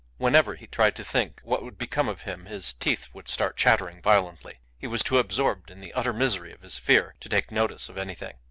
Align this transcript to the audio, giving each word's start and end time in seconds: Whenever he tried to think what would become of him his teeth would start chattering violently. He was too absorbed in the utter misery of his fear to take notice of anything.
Whenever 0.17 0.55
he 0.55 0.65
tried 0.65 0.95
to 0.95 1.03
think 1.03 1.39
what 1.43 1.61
would 1.61 1.77
become 1.77 2.09
of 2.09 2.21
him 2.21 2.47
his 2.47 2.73
teeth 2.73 3.09
would 3.13 3.27
start 3.27 3.55
chattering 3.55 4.01
violently. 4.01 4.55
He 4.79 4.87
was 4.87 5.03
too 5.03 5.19
absorbed 5.19 5.69
in 5.69 5.79
the 5.79 5.93
utter 5.93 6.11
misery 6.11 6.51
of 6.51 6.61
his 6.63 6.79
fear 6.79 7.13
to 7.19 7.29
take 7.29 7.51
notice 7.51 7.87
of 7.87 7.99
anything. 7.99 8.33